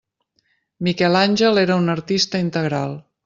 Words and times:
Miquel 0.87 1.17
Àngel 1.19 1.63
era 1.65 1.77
un 1.83 1.93
artista 1.95 2.43
integral. 2.47 2.97